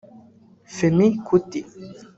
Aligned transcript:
Femi 0.75 1.07
Kuti 1.25 1.59